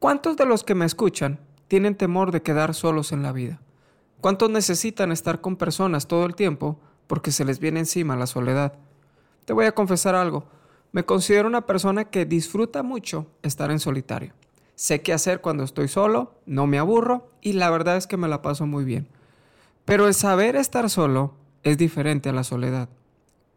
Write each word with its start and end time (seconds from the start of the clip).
¿Cuántos 0.00 0.38
de 0.38 0.46
los 0.46 0.64
que 0.64 0.74
me 0.74 0.86
escuchan 0.86 1.40
tienen 1.68 1.94
temor 1.94 2.32
de 2.32 2.40
quedar 2.40 2.72
solos 2.72 3.12
en 3.12 3.22
la 3.22 3.32
vida? 3.32 3.60
¿Cuántos 4.22 4.48
necesitan 4.48 5.12
estar 5.12 5.42
con 5.42 5.56
personas 5.56 6.08
todo 6.08 6.24
el 6.24 6.34
tiempo 6.34 6.80
porque 7.06 7.30
se 7.32 7.44
les 7.44 7.58
viene 7.60 7.80
encima 7.80 8.16
la 8.16 8.26
soledad? 8.26 8.78
Te 9.44 9.52
voy 9.52 9.66
a 9.66 9.74
confesar 9.74 10.14
algo. 10.14 10.46
Me 10.90 11.04
considero 11.04 11.46
una 11.46 11.66
persona 11.66 12.06
que 12.06 12.24
disfruta 12.24 12.82
mucho 12.82 13.26
estar 13.42 13.70
en 13.70 13.78
solitario. 13.78 14.32
Sé 14.74 15.02
qué 15.02 15.12
hacer 15.12 15.42
cuando 15.42 15.64
estoy 15.64 15.86
solo, 15.86 16.32
no 16.46 16.66
me 16.66 16.78
aburro 16.78 17.28
y 17.42 17.52
la 17.52 17.68
verdad 17.68 17.98
es 17.98 18.06
que 18.06 18.16
me 18.16 18.26
la 18.26 18.40
paso 18.40 18.64
muy 18.64 18.84
bien. 18.84 19.06
Pero 19.84 20.08
el 20.08 20.14
saber 20.14 20.56
estar 20.56 20.88
solo 20.88 21.34
es 21.62 21.76
diferente 21.76 22.30
a 22.30 22.32
la 22.32 22.44
soledad. 22.44 22.88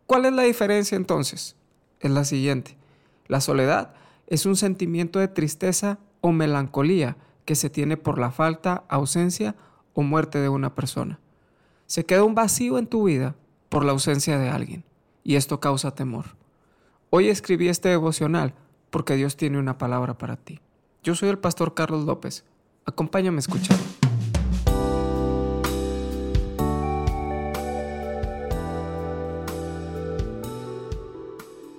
¿Cuál 0.07 0.25
es 0.25 0.33
la 0.33 0.43
diferencia 0.43 0.97
entonces? 0.97 1.55
Es 2.01 2.11
la 2.11 2.25
siguiente. 2.25 2.75
La 3.27 3.39
soledad 3.39 3.93
es 4.27 4.45
un 4.45 4.57
sentimiento 4.57 5.19
de 5.19 5.29
tristeza 5.29 5.99
o 6.25 6.31
melancolía 6.31 7.17
que 7.43 7.53
se 7.53 7.69
tiene 7.69 7.97
por 7.97 8.17
la 8.17 8.31
falta, 8.31 8.85
ausencia 8.87 9.55
o 9.93 10.03
muerte 10.03 10.39
de 10.39 10.47
una 10.47 10.73
persona. 10.73 11.19
Se 11.85 12.05
queda 12.05 12.23
un 12.23 12.33
vacío 12.33 12.79
en 12.79 12.87
tu 12.87 13.03
vida 13.03 13.35
por 13.67 13.83
la 13.83 13.91
ausencia 13.91 14.39
de 14.39 14.49
alguien 14.49 14.85
y 15.25 15.35
esto 15.35 15.59
causa 15.59 15.93
temor. 15.93 16.37
Hoy 17.09 17.27
escribí 17.27 17.67
este 17.67 17.89
devocional 17.89 18.53
porque 18.89 19.15
Dios 19.15 19.35
tiene 19.35 19.59
una 19.59 19.77
palabra 19.77 20.17
para 20.17 20.37
ti. 20.37 20.61
Yo 21.03 21.13
soy 21.13 21.27
el 21.27 21.39
pastor 21.39 21.73
Carlos 21.73 22.05
López. 22.05 22.45
Acompáñame 22.85 23.39
a. 23.39 23.75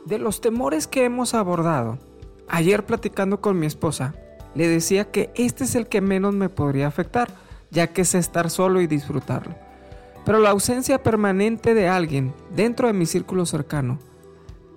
De 0.05 0.19
los 0.19 0.43
temores 0.43 0.87
que 0.87 1.05
hemos 1.07 1.33
abordado, 1.33 1.99
ayer 2.47 2.85
platicando 2.85 3.41
con 3.41 3.59
mi 3.59 3.65
esposa, 3.65 4.15
le 4.55 4.69
decía 4.69 5.11
que 5.11 5.31
este 5.35 5.65
es 5.65 5.75
el 5.75 5.87
que 5.87 6.01
menos 6.01 6.35
me 6.35 6.49
podría 6.49 6.87
afectar, 6.87 7.29
ya 7.71 7.89
que 7.89 8.03
es 8.03 8.15
estar 8.15 8.51
solo 8.51 8.81
y 8.81 8.87
disfrutarlo. 8.87 9.55
Pero 10.25 10.39
la 10.39 10.51
ausencia 10.51 11.03
permanente 11.03 11.75
de 11.75 11.89
alguien 11.89 12.33
dentro 12.55 12.87
de 12.87 12.95
mi 12.95 13.07
círculo 13.07 13.47
cercano 13.47 13.99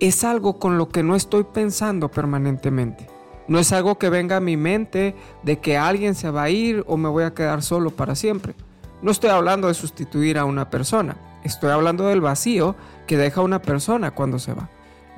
es 0.00 0.24
algo 0.24 0.58
con 0.58 0.78
lo 0.78 0.88
que 0.88 1.02
no 1.02 1.16
estoy 1.16 1.44
pensando 1.44 2.10
permanentemente. 2.10 3.08
No 3.48 3.58
es 3.58 3.72
algo 3.72 3.98
que 3.98 4.10
venga 4.10 4.36
a 4.36 4.40
mi 4.40 4.56
mente 4.56 5.16
de 5.42 5.58
que 5.58 5.78
alguien 5.78 6.14
se 6.14 6.30
va 6.30 6.44
a 6.44 6.50
ir 6.50 6.84
o 6.86 6.96
me 6.96 7.08
voy 7.08 7.24
a 7.24 7.34
quedar 7.34 7.62
solo 7.62 7.90
para 7.90 8.14
siempre. 8.14 8.54
No 9.00 9.10
estoy 9.10 9.30
hablando 9.30 9.68
de 9.68 9.74
sustituir 9.74 10.38
a 10.38 10.44
una 10.44 10.68
persona, 10.70 11.16
estoy 11.44 11.70
hablando 11.70 12.08
del 12.08 12.20
vacío 12.20 12.76
que 13.06 13.16
deja 13.16 13.40
una 13.40 13.62
persona 13.62 14.10
cuando 14.10 14.38
se 14.38 14.52
va. 14.52 14.68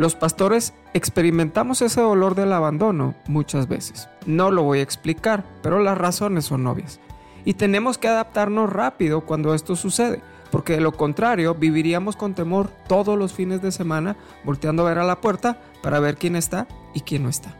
Los 0.00 0.14
pastores 0.14 0.72
experimentamos 0.94 1.82
ese 1.82 2.00
dolor 2.00 2.34
del 2.34 2.54
abandono 2.54 3.14
muchas 3.26 3.68
veces. 3.68 4.08
No 4.24 4.50
lo 4.50 4.62
voy 4.62 4.78
a 4.78 4.82
explicar, 4.82 5.44
pero 5.62 5.78
las 5.78 5.98
razones 5.98 6.46
son 6.46 6.66
obvias. 6.66 7.00
Y 7.44 7.52
tenemos 7.52 7.98
que 7.98 8.08
adaptarnos 8.08 8.72
rápido 8.72 9.26
cuando 9.26 9.52
esto 9.52 9.76
sucede, 9.76 10.22
porque 10.50 10.72
de 10.72 10.80
lo 10.80 10.92
contrario 10.92 11.54
viviríamos 11.54 12.16
con 12.16 12.32
temor 12.32 12.70
todos 12.88 13.18
los 13.18 13.34
fines 13.34 13.60
de 13.60 13.72
semana 13.72 14.16
volteando 14.42 14.86
a 14.86 14.88
ver 14.88 15.00
a 15.00 15.04
la 15.04 15.20
puerta 15.20 15.60
para 15.82 16.00
ver 16.00 16.16
quién 16.16 16.34
está 16.34 16.66
y 16.94 17.02
quién 17.02 17.24
no 17.24 17.28
está. 17.28 17.54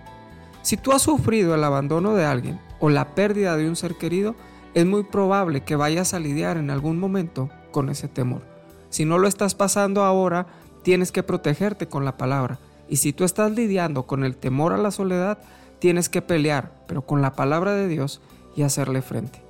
Si 0.63 0.79
tú 0.79 0.93
has 0.93 1.03
sufrido 1.03 1.55
el 1.55 1.63
abandono 1.63 2.15
de 2.15 2.25
alguien 2.25 2.59
o 2.79 2.89
la 2.89 3.15
pérdida 3.15 3.59
de 3.59 3.69
un 3.69 3.77
ser 3.77 3.97
querido, 3.97 4.35
es 4.73 4.87
muy 4.87 5.03
probable 5.03 5.61
que 5.61 5.77
vayas 5.77 6.15
a 6.15 6.21
lidiar 6.21 6.57
en 6.57 6.71
algún 6.71 6.99
momento 6.99 7.51
con 7.71 7.91
ese 7.91 8.09
temor. 8.09 8.49
Si 8.89 9.05
no 9.05 9.19
lo 9.19 9.29
estás 9.29 9.55
pasando 9.55 10.05
ahora, 10.05 10.47
tienes 10.83 11.13
que 11.13 11.23
protegerte 11.23 11.89
con 11.89 12.05
la 12.05 12.17
palabra. 12.17 12.59
Y 12.89 12.97
si 12.97 13.13
tú 13.13 13.25
estás 13.25 13.53
lidiando 13.53 14.07
con 14.07 14.25
el 14.25 14.37
temor 14.37 14.73
a 14.73 14.79
la 14.79 14.91
soledad, 14.91 15.39
tienes 15.79 16.09
que 16.09 16.23
pelear, 16.23 16.73
pero 16.87 17.03
con 17.03 17.23
la 17.23 17.35
palabra 17.35 17.75
de 17.75 17.89
Dios 17.89 18.21
y 18.57 18.63
hacerle 18.63 19.03
frente. 19.03 19.43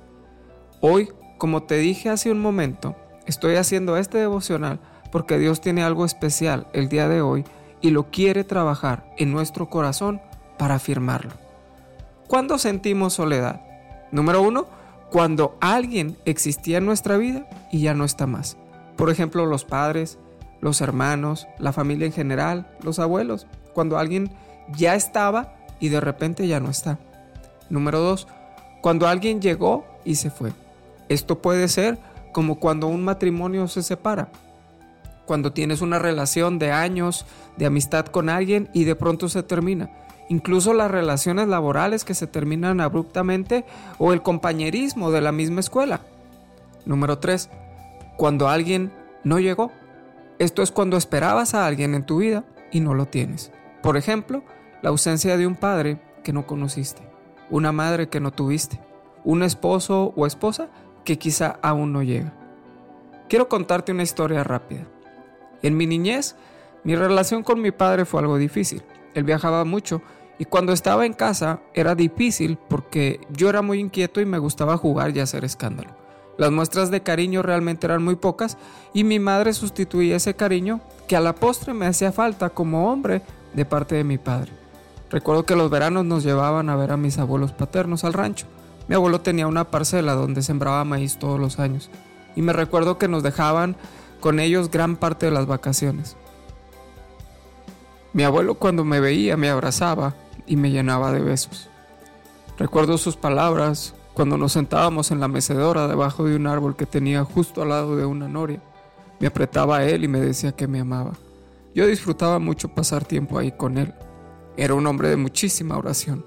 Hoy, 0.79 1.09
como 1.37 1.63
te 1.63 1.77
dije 1.77 2.09
hace 2.09 2.31
un 2.31 2.39
momento, 2.39 2.95
estoy 3.25 3.55
haciendo 3.55 3.97
este 3.97 4.17
devocional 4.17 4.79
porque 5.11 5.37
Dios 5.37 5.61
tiene 5.61 5.83
algo 5.83 6.05
especial 6.05 6.67
el 6.73 6.89
día 6.89 7.07
de 7.07 7.21
hoy 7.21 7.43
y 7.81 7.89
lo 7.89 8.11
quiere 8.11 8.43
trabajar 8.43 9.11
en 9.17 9.31
nuestro 9.31 9.69
corazón 9.69 10.21
para 10.57 10.75
afirmarlo. 10.75 11.31
¿Cuándo 12.27 12.57
sentimos 12.57 13.13
soledad? 13.13 13.61
Número 14.11 14.41
uno, 14.41 14.67
cuando 15.09 15.57
alguien 15.59 16.17
existía 16.25 16.77
en 16.77 16.85
nuestra 16.85 17.17
vida 17.17 17.47
y 17.71 17.81
ya 17.81 17.93
no 17.93 18.05
está 18.05 18.27
más. 18.27 18.57
Por 18.95 19.09
ejemplo, 19.09 19.45
los 19.45 19.65
padres, 19.65 20.17
los 20.61 20.79
hermanos, 20.81 21.47
la 21.59 21.73
familia 21.73 22.05
en 22.05 22.13
general, 22.13 22.67
los 22.81 22.99
abuelos, 22.99 23.47
cuando 23.73 23.97
alguien 23.97 24.31
ya 24.75 24.95
estaba 24.95 25.55
y 25.79 25.89
de 25.89 25.99
repente 25.99 26.47
ya 26.47 26.59
no 26.59 26.69
está. 26.69 26.99
Número 27.69 27.99
dos, 27.99 28.27
cuando 28.81 29.07
alguien 29.07 29.41
llegó 29.41 29.85
y 30.05 30.15
se 30.15 30.29
fue. 30.29 30.53
Esto 31.09 31.41
puede 31.41 31.67
ser 31.67 31.97
como 32.31 32.59
cuando 32.59 32.87
un 32.87 33.03
matrimonio 33.03 33.67
se 33.67 33.83
separa. 33.83 34.29
Cuando 35.25 35.53
tienes 35.53 35.81
una 35.81 35.99
relación 35.99 36.59
de 36.59 36.71
años 36.71 37.25
de 37.57 37.65
amistad 37.65 38.05
con 38.05 38.29
alguien 38.29 38.69
y 38.73 38.83
de 38.83 38.95
pronto 38.95 39.29
se 39.29 39.43
termina. 39.43 39.89
Incluso 40.29 40.73
las 40.73 40.89
relaciones 40.89 41.47
laborales 41.47 42.05
que 42.05 42.13
se 42.13 42.27
terminan 42.27 42.79
abruptamente 42.79 43.65
o 43.97 44.13
el 44.13 44.21
compañerismo 44.21 45.11
de 45.11 45.21
la 45.21 45.31
misma 45.31 45.59
escuela. 45.59 46.01
Número 46.85 47.19
3. 47.19 47.49
Cuando 48.17 48.47
alguien 48.47 48.91
no 49.23 49.39
llegó. 49.39 49.71
Esto 50.41 50.63
es 50.63 50.71
cuando 50.71 50.97
esperabas 50.97 51.53
a 51.53 51.67
alguien 51.67 51.93
en 51.93 52.03
tu 52.03 52.17
vida 52.17 52.43
y 52.71 52.79
no 52.79 52.95
lo 52.95 53.05
tienes. 53.05 53.51
Por 53.83 53.95
ejemplo, 53.95 54.43
la 54.81 54.89
ausencia 54.89 55.37
de 55.37 55.45
un 55.45 55.55
padre 55.55 56.01
que 56.23 56.33
no 56.33 56.47
conociste, 56.47 57.03
una 57.51 57.71
madre 57.71 58.09
que 58.09 58.19
no 58.19 58.31
tuviste, 58.31 58.81
un 59.23 59.43
esposo 59.43 60.15
o 60.15 60.25
esposa 60.25 60.69
que 61.05 61.19
quizá 61.19 61.59
aún 61.61 61.93
no 61.93 62.01
llega. 62.01 62.33
Quiero 63.29 63.49
contarte 63.49 63.91
una 63.91 64.01
historia 64.01 64.43
rápida. 64.43 64.87
En 65.61 65.77
mi 65.77 65.85
niñez, 65.85 66.35
mi 66.83 66.95
relación 66.95 67.43
con 67.43 67.61
mi 67.61 67.69
padre 67.69 68.05
fue 68.05 68.21
algo 68.21 68.39
difícil. 68.39 68.81
Él 69.13 69.23
viajaba 69.23 69.63
mucho 69.63 70.01
y 70.39 70.45
cuando 70.45 70.73
estaba 70.73 71.05
en 71.05 71.13
casa 71.13 71.59
era 71.75 71.93
difícil 71.93 72.57
porque 72.67 73.21
yo 73.29 73.47
era 73.47 73.61
muy 73.61 73.79
inquieto 73.79 74.19
y 74.19 74.25
me 74.25 74.39
gustaba 74.39 74.75
jugar 74.75 75.15
y 75.15 75.19
hacer 75.19 75.45
escándalo. 75.45 75.95
Las 76.37 76.51
muestras 76.51 76.91
de 76.91 77.01
cariño 77.01 77.41
realmente 77.41 77.85
eran 77.87 78.03
muy 78.03 78.15
pocas 78.15 78.57
y 78.93 79.03
mi 79.03 79.19
madre 79.19 79.53
sustituía 79.53 80.15
ese 80.15 80.35
cariño 80.35 80.81
que 81.07 81.15
a 81.15 81.21
la 81.21 81.35
postre 81.35 81.73
me 81.73 81.85
hacía 81.85 82.11
falta 82.11 82.49
como 82.49 82.91
hombre 82.91 83.21
de 83.53 83.65
parte 83.65 83.95
de 83.95 84.03
mi 84.03 84.17
padre. 84.17 84.51
Recuerdo 85.09 85.45
que 85.45 85.55
los 85.55 85.69
veranos 85.69 86.05
nos 86.05 86.23
llevaban 86.23 86.69
a 86.69 86.75
ver 86.75 86.91
a 86.91 86.97
mis 86.97 87.17
abuelos 87.17 87.51
paternos 87.51 88.03
al 88.03 88.13
rancho. 88.13 88.47
Mi 88.87 88.95
abuelo 88.95 89.21
tenía 89.21 89.47
una 89.47 89.65
parcela 89.69 90.13
donde 90.13 90.41
sembraba 90.41 90.85
maíz 90.85 91.17
todos 91.17 91.39
los 91.39 91.59
años 91.59 91.89
y 92.35 92.41
me 92.41 92.53
recuerdo 92.53 92.97
que 92.97 93.07
nos 93.07 93.23
dejaban 93.23 93.75
con 94.19 94.39
ellos 94.39 94.71
gran 94.71 94.95
parte 94.95 95.25
de 95.25 95.31
las 95.31 95.47
vacaciones. 95.47 96.15
Mi 98.13 98.23
abuelo 98.23 98.55
cuando 98.55 98.83
me 98.83 98.99
veía 98.99 99.37
me 99.37 99.49
abrazaba 99.49 100.15
y 100.45 100.55
me 100.55 100.71
llenaba 100.71 101.11
de 101.11 101.21
besos. 101.21 101.69
Recuerdo 102.57 102.97
sus 102.97 103.15
palabras 103.15 103.93
cuando 104.13 104.37
nos 104.37 104.53
sentábamos 104.53 105.11
en 105.11 105.19
la 105.19 105.27
mecedora 105.27 105.87
debajo 105.87 106.25
de 106.25 106.35
un 106.35 106.47
árbol 106.47 106.75
que 106.75 106.85
tenía 106.85 107.23
justo 107.23 107.61
al 107.61 107.69
lado 107.69 107.95
de 107.95 108.05
una 108.05 108.27
noria. 108.27 108.61
Me 109.19 109.27
apretaba 109.27 109.77
a 109.77 109.85
él 109.85 110.03
y 110.03 110.07
me 110.07 110.19
decía 110.19 110.51
que 110.51 110.67
me 110.67 110.79
amaba. 110.79 111.13
Yo 111.73 111.87
disfrutaba 111.87 112.39
mucho 112.39 112.69
pasar 112.69 113.05
tiempo 113.05 113.37
ahí 113.37 113.51
con 113.51 113.77
él. 113.77 113.93
Era 114.57 114.73
un 114.73 114.85
hombre 114.85 115.09
de 115.09 115.15
muchísima 115.15 115.77
oración. 115.77 116.25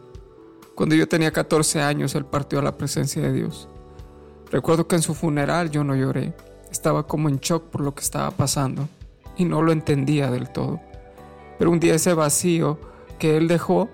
Cuando 0.74 0.94
yo 0.94 1.06
tenía 1.06 1.30
14 1.30 1.82
años, 1.82 2.14
él 2.14 2.24
partió 2.24 2.58
a 2.58 2.62
la 2.62 2.76
presencia 2.76 3.22
de 3.22 3.32
Dios. 3.32 3.68
Recuerdo 4.50 4.88
que 4.88 4.96
en 4.96 5.02
su 5.02 5.14
funeral 5.14 5.70
yo 5.70 5.84
no 5.84 5.94
lloré. 5.94 6.34
Estaba 6.70 7.06
como 7.06 7.28
en 7.28 7.38
shock 7.38 7.64
por 7.64 7.82
lo 7.82 7.94
que 7.94 8.02
estaba 8.02 8.30
pasando 8.30 8.88
y 9.36 9.44
no 9.44 9.62
lo 9.62 9.72
entendía 9.72 10.30
del 10.30 10.48
todo. 10.48 10.80
Pero 11.58 11.70
un 11.70 11.80
día 11.80 11.94
ese 11.94 12.14
vacío 12.14 12.78
que 13.18 13.36
él 13.36 13.46
dejó 13.46 13.88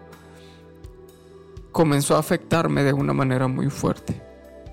comenzó 1.72 2.16
a 2.16 2.20
afectarme 2.20 2.82
de 2.82 2.92
una 2.92 3.12
manera 3.12 3.48
muy 3.48 3.71
fuerte. 3.71 4.21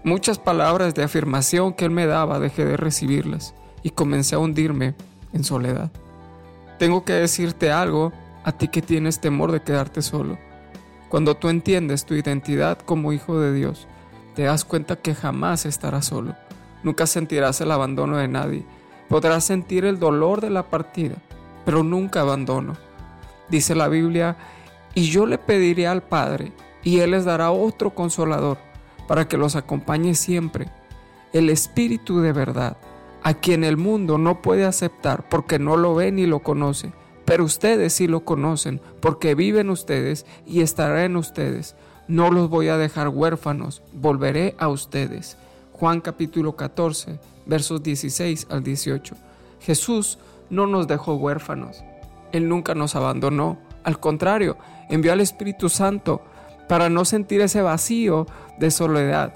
Muchas 0.04 0.40
palabras 0.40 0.96
de 0.96 1.04
afirmación 1.04 1.74
que 1.74 1.86
él 1.86 1.92
me 1.92 2.06
daba 2.06 2.40
dejé 2.40 2.66
de 2.66 2.78
recibirlas 2.78 3.54
y 3.84 3.90
comencé 3.92 4.36
a 4.36 4.40
hundirme 4.40 4.96
en 5.34 5.44
soledad. 5.44 5.92
Tengo 6.80 7.04
que 7.04 7.14
decirte 7.14 7.72
algo 7.72 8.14
a 8.44 8.52
ti 8.52 8.68
que 8.68 8.82
tienes 8.82 9.20
temor 9.20 9.52
de 9.52 9.62
quedarte 9.62 10.02
solo. 10.02 10.38
Cuando 11.10 11.36
tú 11.36 11.50
entiendes 11.50 12.06
tu 12.06 12.14
identidad 12.14 12.80
como 12.80 13.14
hijo 13.14 13.40
de 13.40 13.54
Dios, 13.54 13.88
te 14.36 14.44
das 14.44 14.66
cuenta 14.66 14.98
que 14.98 15.16
jamás 15.16 15.66
estarás 15.66 16.06
solo. 16.06 16.36
Nunca 16.84 17.08
sentirás 17.08 17.60
el 17.62 17.72
abandono 17.72 18.18
de 18.18 18.28
nadie. 18.28 18.66
Podrás 19.10 19.46
sentir 19.46 19.86
el 19.86 20.00
dolor 20.00 20.42
de 20.42 20.50
la 20.50 20.64
partida, 20.64 21.16
pero 21.66 21.84
nunca 21.84 22.22
abandono. 22.22 22.78
Dice 23.50 23.74
la 23.74 23.88
Biblia, 23.88 24.38
y 24.94 25.10
yo 25.10 25.26
le 25.26 25.38
pediré 25.38 25.88
al 25.88 26.04
Padre 26.04 26.52
y 26.84 27.00
Él 27.00 27.12
les 27.12 27.26
dará 27.26 27.52
otro 27.52 27.94
consolador 27.94 28.58
para 29.08 29.28
que 29.28 29.38
los 29.38 29.56
acompañe 29.56 30.16
siempre, 30.16 30.70
el 31.34 31.50
Espíritu 31.50 32.20
de 32.20 32.34
verdad, 32.34 32.78
a 33.24 33.34
quien 33.34 33.64
el 33.64 33.78
mundo 33.78 34.18
no 34.18 34.42
puede 34.42 34.66
aceptar 34.66 35.28
porque 35.30 35.60
no 35.60 35.78
lo 35.78 35.96
ve 35.96 36.12
ni 36.12 36.26
lo 36.26 36.40
conoce, 36.40 36.92
pero 37.26 37.44
ustedes 37.44 37.94
sí 37.94 38.08
lo 38.08 38.24
conocen 38.24 38.80
porque 39.02 39.36
viven 39.36 39.70
ustedes 39.70 40.26
y 40.46 40.62
estará 40.62 41.06
en 41.06 41.16
ustedes. 41.18 41.76
no 42.08 42.32
los 42.32 42.50
voy 42.50 42.70
a 42.70 42.78
dejar 42.78 43.10
huérfanos, 43.10 43.82
volveré 43.92 44.56
a 44.58 44.70
ustedes. 44.70 45.36
Juan 45.74 46.00
capítulo 46.00 46.56
14, 46.56 47.20
versos 47.46 47.84
16 47.84 48.48
al 48.50 48.64
18. 48.64 49.16
Jesús 49.60 50.18
no 50.50 50.68
nos 50.68 50.88
dejó 50.88 51.16
huérfanos. 51.16 51.84
Él 52.32 52.48
nunca 52.48 52.76
nos 52.76 52.96
abandonó. 52.96 53.58
Al 53.84 54.00
contrario, 54.00 54.58
envió 54.90 55.12
al 55.12 55.20
Espíritu 55.20 55.68
Santo 55.70 56.22
para 56.68 56.90
no 56.90 57.06
sentir 57.06 57.42
ese 57.42 57.62
vacío 57.62 58.28
de 58.60 58.72
soledad. 58.72 59.34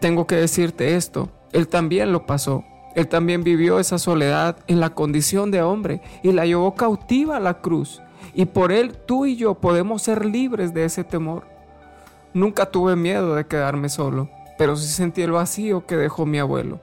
Tengo 0.00 0.26
que 0.26 0.36
decirte 0.36 0.96
esto, 0.96 1.28
Él 1.52 1.68
también 1.68 2.12
lo 2.12 2.26
pasó. 2.26 2.64
Él 2.94 3.08
también 3.08 3.42
vivió 3.42 3.80
esa 3.80 3.98
soledad 3.98 4.56
en 4.68 4.78
la 4.78 4.90
condición 4.90 5.50
de 5.50 5.62
hombre 5.62 6.00
y 6.22 6.32
la 6.32 6.46
llevó 6.46 6.74
cautiva 6.74 7.36
a 7.36 7.40
la 7.40 7.60
cruz. 7.60 8.00
Y 8.34 8.44
por 8.46 8.70
Él 8.70 8.96
tú 8.96 9.26
y 9.26 9.36
yo 9.36 9.54
podemos 9.54 10.02
ser 10.02 10.24
libres 10.24 10.72
de 10.72 10.84
ese 10.84 11.02
temor. 11.02 11.44
Nunca 12.32 12.66
tuve 12.66 12.96
miedo 12.96 13.34
de 13.34 13.46
quedarme 13.46 13.88
solo, 13.88 14.28
pero 14.58 14.76
sí 14.76 14.86
sentí 14.86 15.22
el 15.22 15.32
vacío 15.32 15.86
que 15.86 15.96
dejó 15.96 16.24
mi 16.26 16.38
abuelo. 16.38 16.80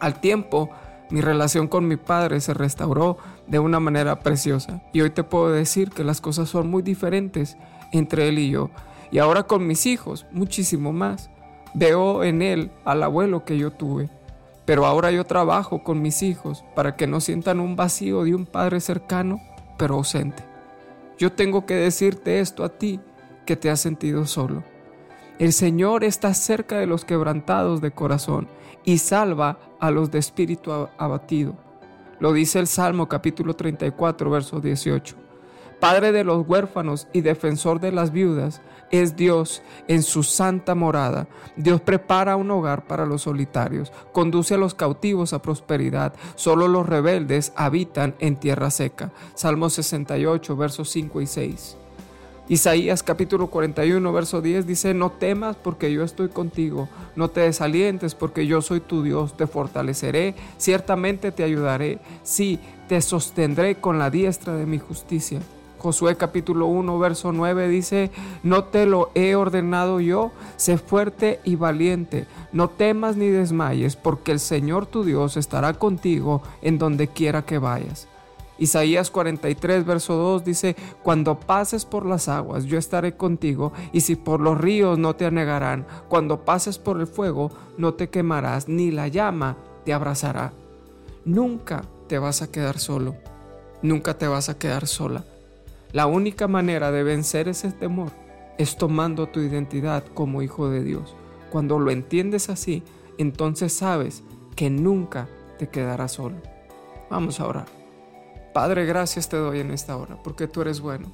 Al 0.00 0.20
tiempo, 0.20 0.70
mi 1.10 1.20
relación 1.20 1.68
con 1.68 1.86
mi 1.86 1.96
padre 1.96 2.40
se 2.40 2.52
restauró 2.52 3.16
de 3.46 3.58
una 3.58 3.80
manera 3.80 4.20
preciosa 4.20 4.82
y 4.92 5.00
hoy 5.00 5.10
te 5.10 5.22
puedo 5.22 5.50
decir 5.50 5.90
que 5.90 6.04
las 6.04 6.20
cosas 6.20 6.48
son 6.48 6.68
muy 6.68 6.82
diferentes 6.82 7.56
entre 7.92 8.28
él 8.28 8.38
y 8.38 8.50
yo. 8.50 8.70
Y 9.10 9.18
ahora 9.18 9.44
con 9.44 9.66
mis 9.66 9.86
hijos, 9.86 10.26
muchísimo 10.32 10.92
más. 10.92 11.30
Veo 11.74 12.24
en 12.24 12.42
él 12.42 12.70
al 12.84 13.02
abuelo 13.02 13.44
que 13.44 13.58
yo 13.58 13.70
tuve. 13.70 14.10
Pero 14.64 14.84
ahora 14.84 15.10
yo 15.10 15.24
trabajo 15.24 15.84
con 15.84 16.02
mis 16.02 16.22
hijos 16.22 16.64
para 16.74 16.96
que 16.96 17.06
no 17.06 17.20
sientan 17.20 17.60
un 17.60 17.76
vacío 17.76 18.24
de 18.24 18.34
un 18.34 18.46
padre 18.46 18.80
cercano, 18.80 19.40
pero 19.78 19.94
ausente. 19.94 20.42
Yo 21.18 21.32
tengo 21.32 21.64
que 21.66 21.74
decirte 21.74 22.40
esto 22.40 22.64
a 22.64 22.68
ti 22.68 23.00
que 23.46 23.56
te 23.56 23.70
has 23.70 23.80
sentido 23.80 24.26
solo. 24.26 24.64
El 25.38 25.52
Señor 25.52 26.02
está 26.02 26.34
cerca 26.34 26.78
de 26.78 26.86
los 26.86 27.04
quebrantados 27.04 27.80
de 27.80 27.90
corazón 27.90 28.48
y 28.84 28.98
salva 28.98 29.58
a 29.80 29.90
los 29.90 30.10
de 30.10 30.18
espíritu 30.18 30.72
abatido. 30.98 31.56
Lo 32.18 32.32
dice 32.32 32.58
el 32.58 32.66
Salmo 32.66 33.08
capítulo 33.08 33.54
34, 33.54 34.30
verso 34.30 34.60
18. 34.60 35.25
Padre 35.80 36.12
de 36.12 36.24
los 36.24 36.46
huérfanos 36.46 37.06
y 37.12 37.20
defensor 37.20 37.80
de 37.80 37.92
las 37.92 38.12
viudas, 38.12 38.60
es 38.90 39.16
Dios 39.16 39.62
en 39.88 40.02
su 40.02 40.22
santa 40.22 40.74
morada. 40.74 41.26
Dios 41.56 41.80
prepara 41.80 42.36
un 42.36 42.50
hogar 42.50 42.86
para 42.86 43.06
los 43.06 43.22
solitarios, 43.22 43.92
conduce 44.12 44.54
a 44.54 44.58
los 44.58 44.74
cautivos 44.74 45.32
a 45.32 45.42
prosperidad. 45.42 46.14
Solo 46.34 46.68
los 46.68 46.86
rebeldes 46.86 47.52
habitan 47.56 48.14
en 48.20 48.36
tierra 48.36 48.70
seca. 48.70 49.10
Salmo 49.34 49.70
68, 49.70 50.56
versos 50.56 50.88
5 50.90 51.20
y 51.20 51.26
6. 51.26 51.76
Isaías 52.48 53.02
capítulo 53.02 53.48
41, 53.48 54.12
verso 54.12 54.40
10 54.40 54.68
dice, 54.68 54.94
no 54.94 55.10
temas 55.10 55.56
porque 55.56 55.92
yo 55.92 56.04
estoy 56.04 56.28
contigo, 56.28 56.88
no 57.16 57.28
te 57.28 57.40
desalientes 57.40 58.14
porque 58.14 58.46
yo 58.46 58.62
soy 58.62 58.78
tu 58.78 59.02
Dios, 59.02 59.36
te 59.36 59.48
fortaleceré, 59.48 60.36
ciertamente 60.56 61.32
te 61.32 61.42
ayudaré, 61.42 61.98
sí, 62.22 62.60
te 62.88 63.00
sostendré 63.00 63.74
con 63.80 63.98
la 63.98 64.10
diestra 64.10 64.54
de 64.54 64.64
mi 64.64 64.78
justicia. 64.78 65.40
Josué 65.78 66.16
capítulo 66.16 66.66
1, 66.66 66.98
verso 66.98 67.32
9 67.32 67.68
dice, 67.68 68.10
no 68.42 68.64
te 68.64 68.86
lo 68.86 69.10
he 69.14 69.34
ordenado 69.34 70.00
yo, 70.00 70.32
sé 70.56 70.78
fuerte 70.78 71.40
y 71.44 71.56
valiente, 71.56 72.26
no 72.52 72.68
temas 72.70 73.16
ni 73.16 73.28
desmayes, 73.28 73.96
porque 73.96 74.32
el 74.32 74.40
Señor 74.40 74.86
tu 74.86 75.04
Dios 75.04 75.36
estará 75.36 75.74
contigo 75.74 76.42
en 76.62 76.78
donde 76.78 77.08
quiera 77.08 77.42
que 77.42 77.58
vayas. 77.58 78.08
Isaías 78.58 79.10
43, 79.10 79.84
verso 79.84 80.14
2 80.14 80.44
dice, 80.44 80.76
Cuando 81.02 81.38
pases 81.38 81.84
por 81.84 82.06
las 82.06 82.28
aguas, 82.28 82.64
yo 82.64 82.78
estaré 82.78 83.16
contigo, 83.16 83.72
y 83.92 84.00
si 84.00 84.16
por 84.16 84.40
los 84.40 84.58
ríos 84.58 84.98
no 84.98 85.14
te 85.14 85.26
anegarán, 85.26 85.86
cuando 86.08 86.44
pases 86.44 86.78
por 86.78 86.98
el 86.98 87.06
fuego, 87.06 87.50
no 87.76 87.94
te 87.94 88.08
quemarás, 88.08 88.68
ni 88.68 88.90
la 88.90 89.08
llama 89.08 89.56
te 89.84 89.92
abrazará. 89.92 90.52
Nunca 91.24 91.82
te 92.08 92.18
vas 92.18 92.40
a 92.40 92.50
quedar 92.50 92.78
solo, 92.78 93.16
nunca 93.82 94.16
te 94.16 94.26
vas 94.26 94.48
a 94.48 94.58
quedar 94.58 94.86
sola. 94.86 95.24
La 95.96 96.06
única 96.06 96.46
manera 96.46 96.92
de 96.92 97.02
vencer 97.02 97.48
ese 97.48 97.72
temor 97.72 98.10
es 98.58 98.76
tomando 98.76 99.30
tu 99.30 99.40
identidad 99.40 100.04
como 100.04 100.42
hijo 100.42 100.68
de 100.68 100.84
Dios. 100.84 101.16
Cuando 101.50 101.78
lo 101.78 101.90
entiendes 101.90 102.50
así, 102.50 102.82
entonces 103.16 103.72
sabes 103.72 104.22
que 104.56 104.68
nunca 104.68 105.26
te 105.58 105.70
quedarás 105.70 106.12
solo. 106.12 106.36
Vamos 107.08 107.40
a 107.40 107.46
orar. 107.46 107.64
Padre, 108.52 108.84
gracias 108.84 109.30
te 109.30 109.38
doy 109.38 109.60
en 109.60 109.70
esta 109.70 109.96
hora 109.96 110.22
porque 110.22 110.46
tú 110.46 110.60
eres 110.60 110.82
bueno. 110.82 111.06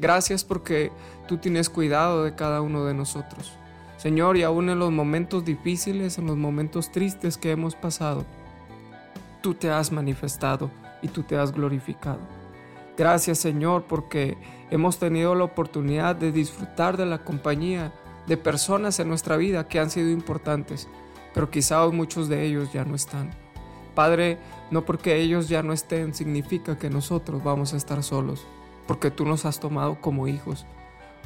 Gracias 0.00 0.42
porque 0.42 0.90
tú 1.28 1.38
tienes 1.38 1.70
cuidado 1.70 2.24
de 2.24 2.34
cada 2.34 2.60
uno 2.60 2.84
de 2.84 2.94
nosotros. 2.94 3.52
Señor, 3.98 4.36
y 4.36 4.42
aún 4.42 4.68
en 4.68 4.80
los 4.80 4.90
momentos 4.90 5.44
difíciles, 5.44 6.18
en 6.18 6.26
los 6.26 6.36
momentos 6.36 6.90
tristes 6.90 7.38
que 7.38 7.52
hemos 7.52 7.76
pasado, 7.76 8.24
tú 9.42 9.54
te 9.54 9.70
has 9.70 9.92
manifestado 9.92 10.72
y 11.02 11.06
tú 11.06 11.22
te 11.22 11.36
has 11.36 11.52
glorificado. 11.52 12.41
Gracias 13.02 13.38
Señor 13.38 13.86
porque 13.88 14.38
hemos 14.70 15.00
tenido 15.00 15.34
la 15.34 15.42
oportunidad 15.42 16.14
de 16.14 16.30
disfrutar 16.30 16.96
de 16.96 17.04
la 17.04 17.24
compañía 17.24 17.92
de 18.28 18.36
personas 18.36 19.00
en 19.00 19.08
nuestra 19.08 19.36
vida 19.36 19.66
que 19.66 19.80
han 19.80 19.90
sido 19.90 20.08
importantes, 20.08 20.86
pero 21.34 21.50
quizá 21.50 21.84
muchos 21.88 22.28
de 22.28 22.46
ellos 22.46 22.72
ya 22.72 22.84
no 22.84 22.94
están. 22.94 23.32
Padre, 23.96 24.38
no 24.70 24.84
porque 24.84 25.16
ellos 25.16 25.48
ya 25.48 25.64
no 25.64 25.72
estén 25.72 26.14
significa 26.14 26.78
que 26.78 26.90
nosotros 26.90 27.42
vamos 27.42 27.74
a 27.74 27.76
estar 27.76 28.04
solos, 28.04 28.46
porque 28.86 29.10
tú 29.10 29.26
nos 29.26 29.46
has 29.46 29.58
tomado 29.58 30.00
como 30.00 30.28
hijos, 30.28 30.64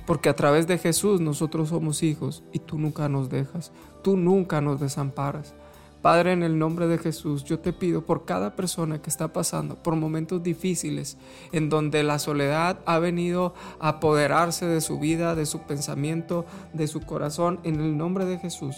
porque 0.07 0.31
a 0.31 0.35
través 0.35 0.67
de 0.67 0.79
Jesús 0.79 1.21
nosotros 1.21 1.69
somos 1.69 2.03
hijos 2.03 2.43
y 2.55 2.61
tú 2.61 2.79
nunca 2.79 3.11
nos 3.11 3.29
dejas, 3.29 3.71
tú 4.03 4.17
nunca 4.17 4.63
nos 4.63 4.81
desamparas. 4.81 5.55
Padre, 6.03 6.33
en 6.33 6.43
el 6.43 6.59
nombre 6.59 6.87
de 6.87 6.99
Jesús, 6.99 7.45
yo 7.45 7.59
te 7.59 7.73
pido 7.73 8.03
por 8.03 8.25
cada 8.25 8.55
persona 8.55 9.03
que 9.03 9.11
está 9.11 9.33
pasando 9.33 9.75
por 9.77 9.97
momentos 9.97 10.43
difíciles, 10.43 11.17
en 11.53 11.69
donde 11.69 12.03
la 12.03 12.19
soledad 12.19 12.79
ha 12.87 12.99
venido 12.99 13.55
a 13.81 13.89
apoderarse 13.89 14.67
de 14.67 14.81
su 14.81 14.99
vida, 14.99 15.35
de 15.35 15.47
su 15.47 15.61
pensamiento, 15.63 16.45
de 16.73 16.87
su 16.87 17.01
corazón, 17.01 17.61
en 17.65 17.81
el 17.81 17.97
nombre 17.97 18.25
de 18.25 18.39
Jesús, 18.39 18.77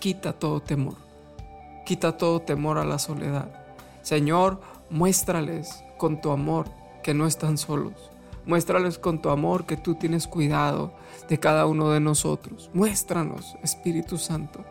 quita 0.00 0.32
todo 0.32 0.60
temor 0.60 1.06
Quita 1.86 2.16
todo 2.16 2.40
temor 2.40 2.78
a 2.78 2.84
la 2.84 2.98
soledad. 2.98 3.48
Señor, 4.02 4.60
muéstrales 4.90 5.84
con 5.98 6.20
tu 6.20 6.32
amor 6.32 6.66
que 7.04 7.14
no 7.14 7.28
están 7.28 7.58
solos. 7.58 8.10
Muéstrales 8.44 8.98
con 8.98 9.22
tu 9.22 9.30
amor 9.30 9.66
que 9.66 9.76
tú 9.76 9.94
tienes 9.94 10.26
cuidado 10.26 10.92
de 11.28 11.38
cada 11.38 11.64
uno 11.66 11.90
de 11.90 12.00
nosotros. 12.00 12.70
Muéstranos, 12.74 13.54
Espíritu 13.62 14.18
Santo. 14.18 14.64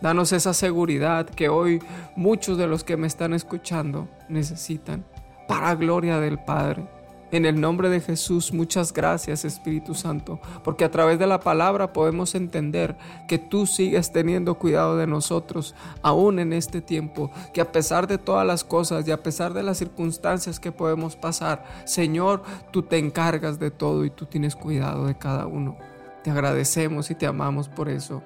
Danos 0.00 0.32
esa 0.32 0.54
seguridad 0.54 1.26
que 1.26 1.48
hoy 1.48 1.80
muchos 2.16 2.58
de 2.58 2.66
los 2.66 2.84
que 2.84 2.96
me 2.96 3.06
están 3.06 3.32
escuchando 3.32 4.08
necesitan 4.28 5.04
para 5.48 5.74
gloria 5.74 6.20
del 6.20 6.38
Padre. 6.38 6.86
En 7.34 7.46
el 7.46 7.60
nombre 7.60 7.88
de 7.88 8.00
Jesús, 8.00 8.52
muchas 8.52 8.92
gracias 8.92 9.44
Espíritu 9.44 9.94
Santo, 9.94 10.38
porque 10.62 10.84
a 10.84 10.90
través 10.92 11.18
de 11.18 11.26
la 11.26 11.40
palabra 11.40 11.92
podemos 11.92 12.36
entender 12.36 12.96
que 13.26 13.38
tú 13.38 13.66
sigues 13.66 14.12
teniendo 14.12 14.54
cuidado 14.54 14.96
de 14.96 15.08
nosotros, 15.08 15.74
aún 16.00 16.38
en 16.38 16.52
este 16.52 16.80
tiempo, 16.80 17.32
que 17.52 17.60
a 17.60 17.72
pesar 17.72 18.06
de 18.06 18.18
todas 18.18 18.46
las 18.46 18.62
cosas 18.62 19.08
y 19.08 19.10
a 19.10 19.22
pesar 19.22 19.52
de 19.52 19.64
las 19.64 19.78
circunstancias 19.78 20.60
que 20.60 20.70
podemos 20.70 21.16
pasar, 21.16 21.64
Señor, 21.86 22.44
tú 22.70 22.82
te 22.82 22.98
encargas 22.98 23.58
de 23.58 23.72
todo 23.72 24.04
y 24.04 24.10
tú 24.10 24.26
tienes 24.26 24.54
cuidado 24.54 25.06
de 25.06 25.18
cada 25.18 25.48
uno. 25.48 25.76
Te 26.22 26.30
agradecemos 26.30 27.10
y 27.10 27.16
te 27.16 27.26
amamos 27.26 27.68
por 27.68 27.88
eso. 27.88 28.22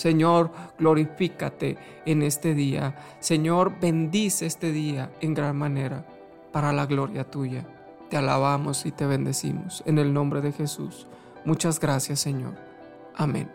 Señor, 0.00 0.50
glorifícate 0.78 1.76
en 2.06 2.22
este 2.22 2.54
día. 2.54 2.96
Señor, 3.20 3.78
bendice 3.78 4.46
este 4.46 4.72
día 4.72 5.12
en 5.20 5.34
gran 5.34 5.58
manera 5.58 6.06
para 6.52 6.72
la 6.72 6.86
gloria 6.86 7.30
tuya. 7.30 7.66
Te 8.08 8.16
alabamos 8.16 8.86
y 8.86 8.92
te 8.92 9.04
bendecimos 9.04 9.82
en 9.84 9.98
el 9.98 10.14
nombre 10.14 10.40
de 10.40 10.52
Jesús. 10.52 11.06
Muchas 11.44 11.78
gracias 11.78 12.18
Señor. 12.18 12.54
Amén. 13.14 13.52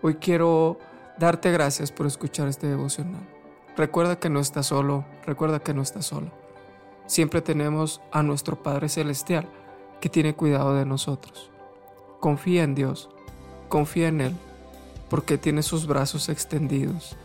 Hoy 0.00 0.14
quiero 0.14 0.78
darte 1.18 1.52
gracias 1.52 1.92
por 1.92 2.06
escuchar 2.06 2.48
este 2.48 2.66
devocional. 2.66 3.28
Recuerda 3.76 4.18
que 4.18 4.30
no 4.30 4.40
estás 4.40 4.64
solo, 4.64 5.04
recuerda 5.26 5.60
que 5.60 5.74
no 5.74 5.82
estás 5.82 6.06
solo. 6.06 6.30
Siempre 7.04 7.42
tenemos 7.42 8.00
a 8.12 8.22
nuestro 8.22 8.62
Padre 8.62 8.88
Celestial 8.88 9.46
que 10.00 10.08
tiene 10.08 10.34
cuidado 10.34 10.74
de 10.74 10.86
nosotros. 10.86 11.50
Confía 12.18 12.62
en 12.62 12.74
Dios, 12.74 13.10
confía 13.68 14.08
en 14.08 14.22
Él, 14.22 14.36
porque 15.10 15.36
tiene 15.36 15.62
sus 15.62 15.86
brazos 15.86 16.30
extendidos 16.30 17.16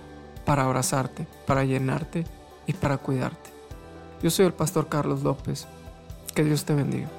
para 0.43 0.63
abrazarte, 0.63 1.27
para 1.47 1.63
llenarte 1.63 2.25
y 2.67 2.73
para 2.73 2.97
cuidarte. 2.97 3.51
Yo 4.21 4.29
soy 4.29 4.47
el 4.47 4.53
pastor 4.53 4.89
Carlos 4.89 5.23
López 5.23 5.67
que 6.33 6.43
Dios 6.43 6.65
te 6.65 6.73
bendiga. 6.73 7.09